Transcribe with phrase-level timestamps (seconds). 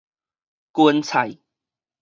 [0.71, 1.37] 根菜